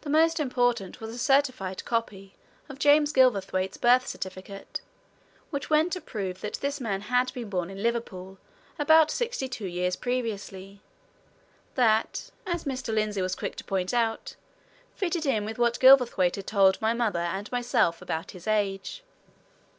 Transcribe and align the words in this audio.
The 0.00 0.08
most 0.08 0.40
important 0.40 1.02
was 1.02 1.10
a 1.10 1.18
certified 1.18 1.84
copy 1.84 2.34
of 2.70 2.78
James 2.78 3.12
Gilverthwaite's 3.12 3.76
birth 3.76 4.06
certificate, 4.06 4.80
which 5.50 5.68
went 5.68 5.92
to 5.92 6.00
prove 6.00 6.40
that 6.40 6.54
this 6.62 6.80
man 6.80 7.02
had 7.02 7.30
been 7.34 7.50
born 7.50 7.68
in 7.68 7.82
Liverpool 7.82 8.38
about 8.78 9.10
sixty 9.10 9.46
two 9.46 9.66
years 9.66 9.96
previously; 9.96 10.80
that, 11.74 12.30
as 12.46 12.64
Mr. 12.64 12.94
Lindsey 12.94 13.20
was 13.20 13.34
quick 13.36 13.54
to 13.56 13.64
point 13.64 13.92
out, 13.92 14.34
fitted 14.94 15.26
in 15.26 15.44
with 15.44 15.58
what 15.58 15.78
Gilverthwaite 15.78 16.36
had 16.36 16.46
told 16.46 16.80
my 16.80 16.94
mother 16.94 17.20
and 17.20 17.52
myself 17.52 18.00
about 18.00 18.30
his 18.30 18.46
age. 18.46 19.02